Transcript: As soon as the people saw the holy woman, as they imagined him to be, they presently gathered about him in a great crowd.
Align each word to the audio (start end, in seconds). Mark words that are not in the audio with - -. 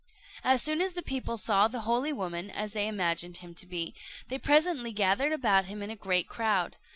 As 0.43 0.63
soon 0.63 0.81
as 0.81 0.93
the 0.93 1.03
people 1.03 1.37
saw 1.37 1.67
the 1.67 1.81
holy 1.81 2.11
woman, 2.11 2.49
as 2.49 2.73
they 2.73 2.87
imagined 2.87 3.37
him 3.37 3.53
to 3.53 3.67
be, 3.67 3.93
they 4.29 4.39
presently 4.39 4.91
gathered 4.93 5.31
about 5.31 5.65
him 5.65 5.83
in 5.83 5.91
a 5.91 5.95
great 5.95 6.27
crowd. 6.27 6.77